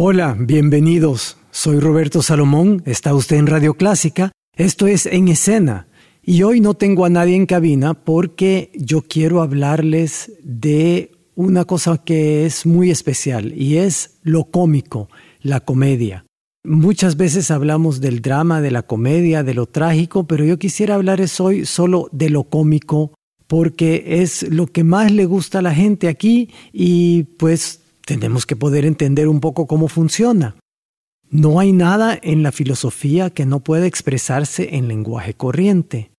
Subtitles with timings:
[0.00, 1.38] Hola, bienvenidos.
[1.50, 4.30] Soy Roberto Salomón, está usted en Radio Clásica.
[4.54, 5.88] Esto es En Escena.
[6.22, 11.98] Y hoy no tengo a nadie en cabina porque yo quiero hablarles de una cosa
[11.98, 15.08] que es muy especial y es lo cómico,
[15.40, 16.24] la comedia.
[16.62, 21.40] Muchas veces hablamos del drama, de la comedia, de lo trágico, pero yo quisiera hablarles
[21.40, 23.14] hoy solo de lo cómico
[23.48, 28.56] porque es lo que más le gusta a la gente aquí y pues tenemos que
[28.56, 30.56] poder entender un poco cómo funciona.
[31.30, 36.10] No hay nada en la filosofía que no pueda expresarse en lenguaje corriente.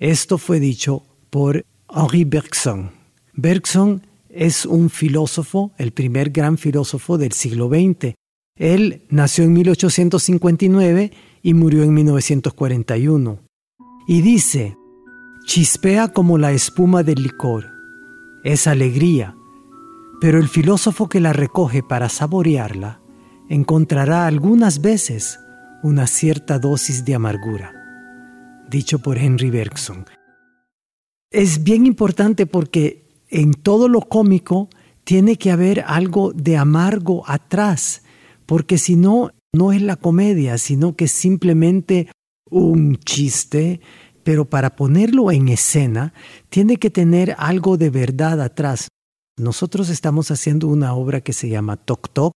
[0.00, 2.90] Esto fue dicho por Henri Bergson.
[3.32, 8.14] Bergson es un filósofo, el primer gran filósofo del siglo XX.
[8.58, 13.38] Él nació en 1859 y murió en 1941.
[14.08, 14.76] Y dice,
[15.46, 17.66] chispea como la espuma del licor.
[18.42, 19.36] Es alegría,
[20.24, 23.02] pero el filósofo que la recoge para saborearla
[23.50, 25.38] encontrará algunas veces
[25.82, 27.74] una cierta dosis de amargura.
[28.70, 30.06] Dicho por Henry Bergson.
[31.30, 34.70] Es bien importante porque en todo lo cómico
[35.04, 38.02] tiene que haber algo de amargo atrás,
[38.46, 42.08] porque si no, no es la comedia, sino que es simplemente
[42.48, 43.82] un chiste,
[44.22, 46.14] pero para ponerlo en escena
[46.48, 48.88] tiene que tener algo de verdad atrás.
[49.36, 52.32] Nosotros estamos haciendo una obra que se llama Toc Toc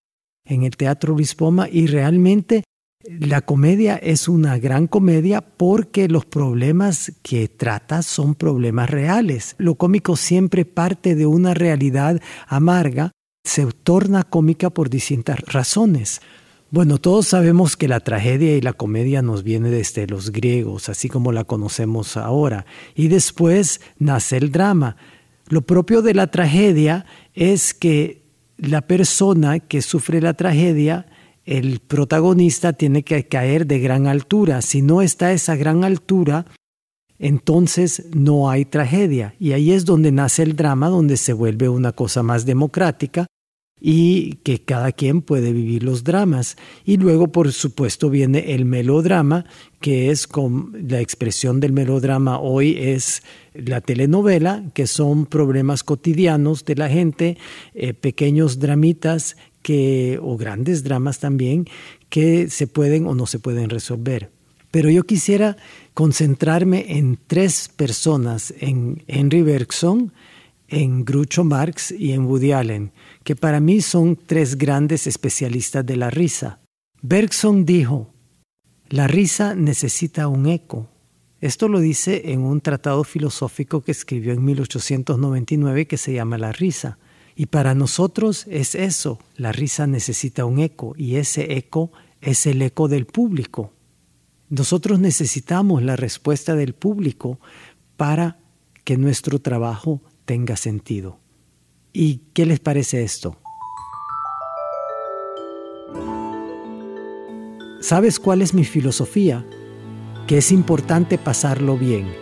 [0.46, 2.64] en el Teatro Luis Poma y realmente
[3.08, 9.56] la comedia es una gran comedia porque los problemas que trata son problemas reales.
[9.60, 13.12] Lo cómico siempre parte de una realidad amarga,
[13.44, 16.22] se torna cómica por distintas razones.
[16.72, 21.08] Bueno, todos sabemos que la tragedia y la comedia nos viene desde los griegos, así
[21.08, 24.98] como la conocemos ahora, y después nace el drama.
[25.50, 28.24] Lo propio de la tragedia es que
[28.58, 31.06] la persona que sufre la tragedia,
[31.46, 34.62] el protagonista tiene que caer de gran altura.
[34.62, 36.46] Si no está a esa gran altura,
[37.20, 39.36] entonces no hay tragedia.
[39.40, 43.28] Y ahí es donde nace el drama, donde se vuelve una cosa más democrática
[43.80, 46.58] y que cada quien puede vivir los dramas.
[46.84, 49.46] Y luego, por supuesto, viene el melodrama,
[49.80, 53.24] que es con la expresión del melodrama hoy es
[53.54, 57.38] la telenovela, que son problemas cotidianos de la gente,
[57.76, 61.68] eh, pequeños dramitas que, o grandes dramas también,
[62.10, 64.32] que se pueden o no se pueden resolver.
[64.72, 65.58] Pero yo quisiera
[65.94, 70.12] concentrarme en tres personas, en Henry Bergson,
[70.68, 72.92] en Groucho Marx y en Woody Allen,
[73.24, 76.60] que para mí son tres grandes especialistas de la risa.
[77.02, 78.14] Bergson dijo,
[78.90, 80.90] la risa necesita un eco.
[81.42, 86.52] Esto lo dice en un tratado filosófico que escribió en 1899 que se llama La
[86.52, 86.98] risa.
[87.36, 91.92] Y para nosotros es eso, la risa necesita un eco y ese eco
[92.22, 93.74] es el eco del público.
[94.50, 97.40] Nosotros necesitamos la respuesta del público
[97.98, 98.40] para
[98.84, 101.20] que nuestro trabajo tenga sentido.
[101.94, 103.38] ¿Y qué les parece esto?
[107.80, 109.46] ¿Sabes cuál es mi filosofía?
[110.28, 112.14] Que es importante pasarlo bien,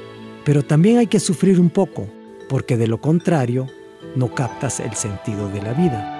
[0.45, 2.07] pero también hay que sufrir un poco,
[2.47, 3.65] porque de lo contrario
[4.15, 6.11] no captas el sentido de la vida.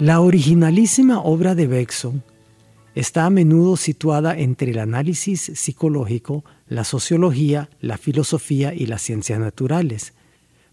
[0.00, 2.33] La originalísima obra de Bergson
[2.94, 9.40] está a menudo situada entre el análisis psicológico, la sociología, la filosofía y las ciencias
[9.40, 10.14] naturales,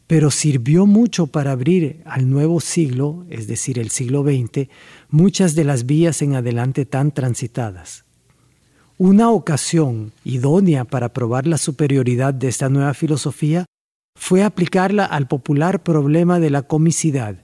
[0.07, 4.67] pero sirvió mucho para abrir al nuevo siglo, es decir, el siglo XX,
[5.09, 8.03] muchas de las vías en adelante tan transitadas.
[8.97, 13.65] Una ocasión idónea para probar la superioridad de esta nueva filosofía
[14.15, 17.43] fue aplicarla al popular problema de la comicidad,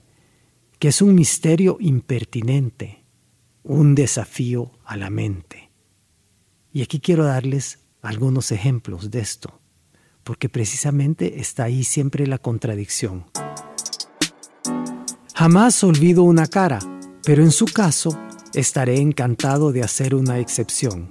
[0.78, 2.97] que es un misterio impertinente
[3.62, 5.70] un desafío a la mente.
[6.72, 9.60] Y aquí quiero darles algunos ejemplos de esto,
[10.24, 13.26] porque precisamente está ahí siempre la contradicción.
[15.34, 16.80] Jamás olvido una cara,
[17.24, 18.18] pero en su caso
[18.54, 21.08] estaré encantado de hacer una excepción.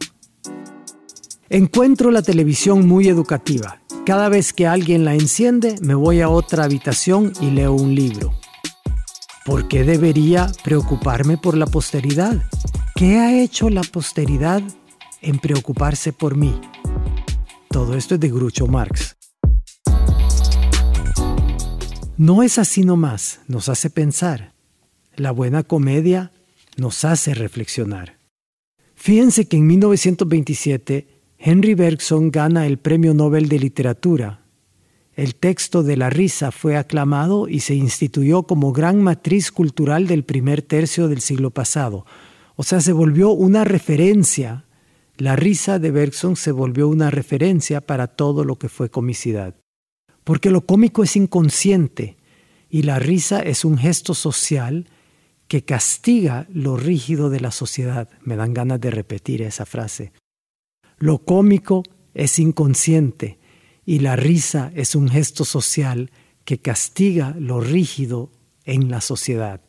[1.49, 3.81] Encuentro la televisión muy educativa.
[4.05, 8.36] Cada vez que alguien la enciende, me voy a otra habitación y leo un libro.
[9.47, 12.35] ¿Por qué debería preocuparme por la posteridad?
[12.97, 14.61] ¿Qué ha hecho la posteridad
[15.21, 16.59] en preocuparse por mí?
[17.69, 19.15] Todo esto es de Grucho Marx.
[22.17, 24.51] No es así nomás, nos hace pensar.
[25.15, 26.33] La buena comedia
[26.75, 28.17] nos hace reflexionar.
[28.95, 31.07] Fíjense que en 1927
[31.37, 34.41] Henry Bergson gana el Premio Nobel de Literatura.
[35.17, 40.23] El texto de La risa fue aclamado y se instituyó como gran matriz cultural del
[40.23, 42.05] primer tercio del siglo pasado.
[42.55, 44.65] O sea, se volvió una referencia.
[45.17, 49.55] La risa de Bergson se volvió una referencia para todo lo que fue comicidad.
[50.23, 52.17] Porque lo cómico es inconsciente
[52.69, 54.87] y la risa es un gesto social
[55.47, 58.07] que castiga lo rígido de la sociedad.
[58.21, 60.11] Me dan ganas de repetir esa frase.
[60.99, 61.81] Lo cómico
[62.13, 63.39] es inconsciente
[63.87, 66.11] y la risa es un gesto social
[66.43, 68.29] que castiga lo rígido
[68.65, 69.61] en la sociedad.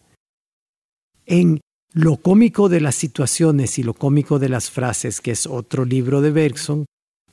[1.24, 1.60] En
[1.94, 6.20] Lo cómico de las situaciones y lo cómico de las frases, que es otro libro
[6.20, 6.84] de Bergson,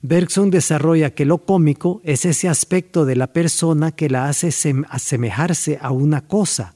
[0.01, 4.53] Bergson desarrolla que lo cómico es ese aspecto de la persona que la hace
[4.89, 6.75] asemejarse a una cosa,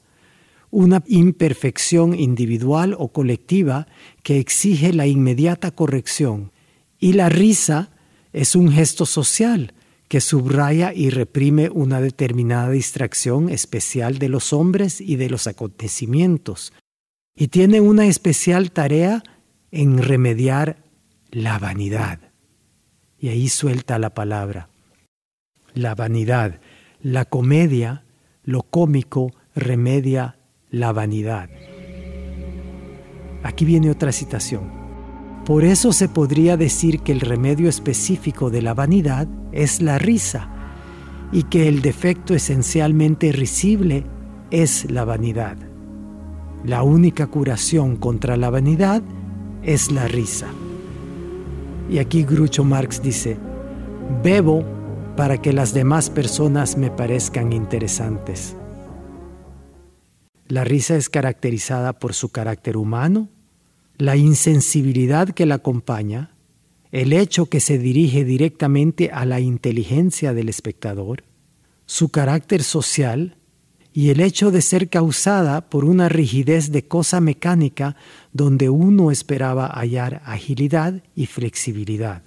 [0.71, 3.87] una imperfección individual o colectiva
[4.23, 6.51] que exige la inmediata corrección
[6.99, 7.91] y la risa
[8.33, 9.73] es un gesto social
[10.09, 16.73] que subraya y reprime una determinada distracción especial de los hombres y de los acontecimientos,
[17.35, 19.23] y tiene una especial tarea
[19.71, 20.83] en remediar
[21.29, 22.19] la vanidad.
[23.19, 24.69] Y ahí suelta la palabra.
[25.75, 26.59] La vanidad,
[27.01, 28.03] la comedia,
[28.43, 30.39] lo cómico remedia
[30.71, 31.49] la vanidad.
[33.43, 34.71] Aquí viene otra citación.
[35.45, 40.49] Por eso se podría decir que el remedio específico de la vanidad es la risa
[41.31, 44.03] y que el defecto esencialmente risible
[44.51, 45.57] es la vanidad.
[46.63, 49.01] La única curación contra la vanidad
[49.63, 50.47] es la risa.
[51.89, 53.37] Y aquí Grucho Marx dice,
[54.23, 54.63] bebo
[55.15, 58.55] para que las demás personas me parezcan interesantes.
[60.47, 63.29] La risa es caracterizada por su carácter humano,
[63.97, 66.35] la insensibilidad que la acompaña,
[66.91, 71.23] el hecho que se dirige directamente a la inteligencia del espectador,
[71.85, 73.37] su carácter social
[73.93, 77.95] y el hecho de ser causada por una rigidez de cosa mecánica
[78.33, 82.23] donde uno esperaba hallar agilidad y flexibilidad.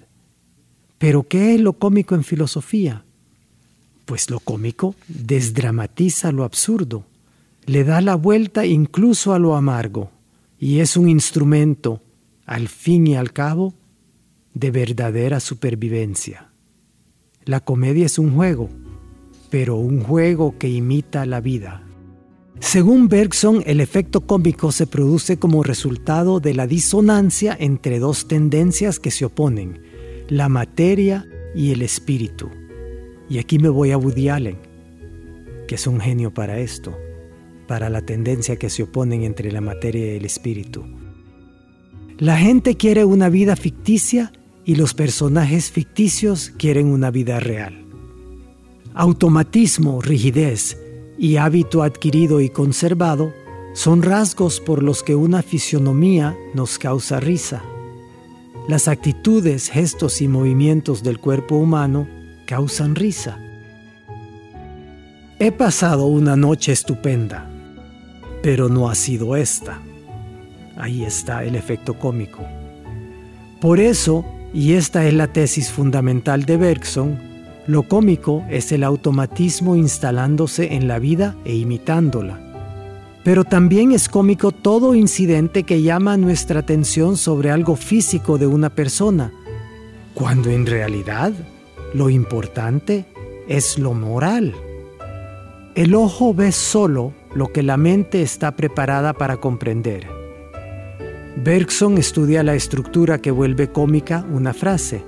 [0.97, 3.05] Pero ¿qué es lo cómico en filosofía?
[4.05, 7.05] Pues lo cómico desdramatiza lo absurdo,
[7.65, 10.11] le da la vuelta incluso a lo amargo
[10.59, 12.01] y es un instrumento,
[12.45, 13.73] al fin y al cabo,
[14.53, 16.51] de verdadera supervivencia.
[17.45, 18.69] La comedia es un juego,
[19.49, 21.83] pero un juego que imita la vida.
[22.59, 28.99] Según Bergson, el efecto cómico se produce como resultado de la disonancia entre dos tendencias
[28.99, 29.81] que se oponen,
[30.29, 32.49] la materia y el espíritu.
[33.29, 34.57] Y aquí me voy a Woody Allen,
[35.67, 36.97] que es un genio para esto
[37.67, 40.85] para la tendencia que se oponen entre la materia y el espíritu.
[42.17, 44.31] La gente quiere una vida ficticia
[44.65, 47.85] y los personajes ficticios quieren una vida real.
[48.93, 50.77] Automatismo, rigidez
[51.17, 53.33] y hábito adquirido y conservado
[53.73, 57.63] son rasgos por los que una fisionomía nos causa risa.
[58.67, 62.07] Las actitudes, gestos y movimientos del cuerpo humano
[62.45, 63.39] causan risa.
[65.39, 67.49] He pasado una noche estupenda
[68.43, 69.79] pero no ha sido esta.
[70.75, 72.45] Ahí está el efecto cómico.
[73.61, 77.19] Por eso, y esta es la tesis fundamental de Bergson,
[77.65, 82.39] lo cómico es el automatismo instalándose en la vida e imitándola.
[83.23, 88.69] Pero también es cómico todo incidente que llama nuestra atención sobre algo físico de una
[88.69, 89.31] persona,
[90.13, 91.31] cuando en realidad
[91.93, 93.05] lo importante
[93.47, 94.53] es lo moral.
[95.73, 100.22] El ojo ve solo lo que la mente está preparada para comprender.
[101.35, 105.03] Bergson estudia la estructura que vuelve cómica una frase.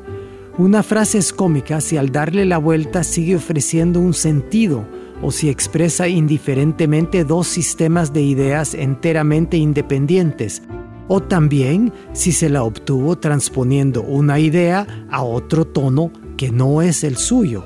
[0.57, 4.85] Una frase es cómica si al darle la vuelta sigue ofreciendo un sentido
[5.21, 10.63] o si expresa indiferentemente dos sistemas de ideas enteramente independientes,
[11.07, 17.03] o también si se la obtuvo transponiendo una idea a otro tono que no es
[17.03, 17.63] el suyo.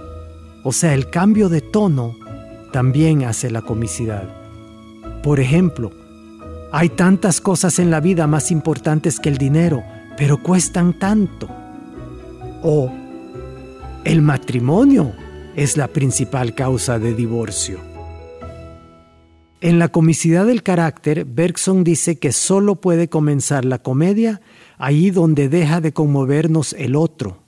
[0.63, 2.15] O sea, el cambio de tono
[2.73, 4.27] también hace la comicidad.
[5.23, 5.91] Por ejemplo,
[6.71, 9.83] Hay tantas cosas en la vida más importantes que el dinero,
[10.15, 11.49] pero cuestan tanto.
[12.61, 12.91] O
[14.03, 15.11] el matrimonio
[15.55, 17.79] es la principal causa de divorcio.
[19.61, 24.39] En la comicidad del carácter, Bergson dice que solo puede comenzar la comedia
[24.77, 27.41] ahí donde deja de conmovernos el otro,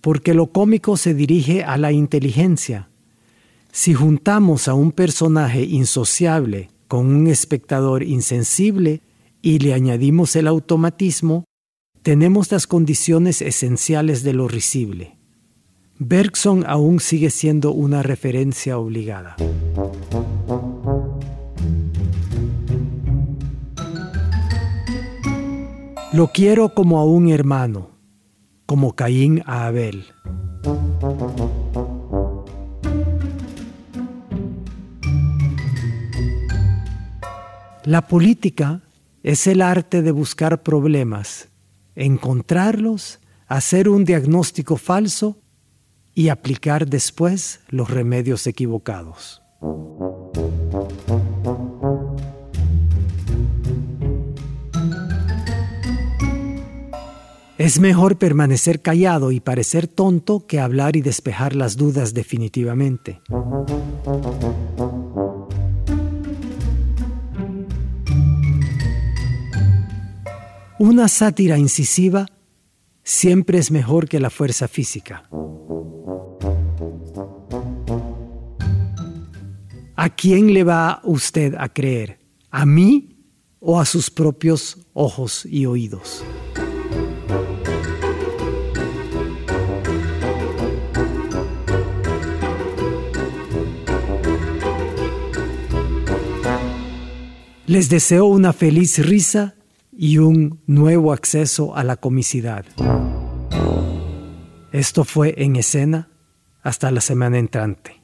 [0.00, 2.88] porque lo cómico se dirige a la inteligencia.
[3.72, 9.00] Si juntamos a un personaje insociable con un espectador insensible
[9.40, 11.46] y le añadimos el automatismo,
[12.02, 15.16] tenemos las condiciones esenciales de lo risible.
[15.98, 19.36] Bergson aún sigue siendo una referencia obligada.
[26.12, 27.88] Lo quiero como a un hermano,
[28.66, 30.04] como Caín a Abel.
[37.84, 38.80] La política
[39.24, 41.48] es el arte de buscar problemas,
[41.96, 45.38] encontrarlos, hacer un diagnóstico falso
[46.14, 49.42] y aplicar después los remedios equivocados.
[57.58, 63.20] Es mejor permanecer callado y parecer tonto que hablar y despejar las dudas definitivamente.
[70.84, 72.26] Una sátira incisiva
[73.04, 75.22] siempre es mejor que la fuerza física.
[79.94, 82.18] ¿A quién le va usted a creer?
[82.50, 83.16] ¿A mí
[83.60, 86.24] o a sus propios ojos y oídos?
[97.68, 99.54] Les deseo una feliz risa
[100.02, 102.64] y un nuevo acceso a la comicidad.
[104.72, 106.08] Esto fue en escena
[106.64, 108.02] hasta la semana entrante.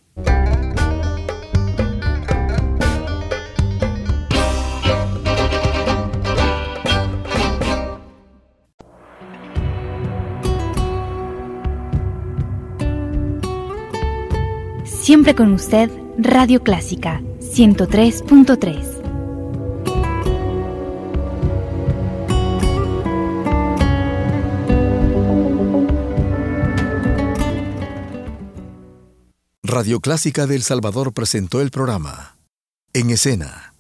[14.85, 18.98] Siempre con usted, Radio Clásica 103.3.
[29.79, 32.37] Radio Clásica de El Salvador presentó el programa
[32.93, 33.75] En Escena,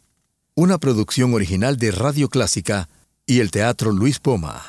[0.55, 2.88] una producción original de Radio Clásica
[3.26, 4.62] y el Teatro Luis Poma.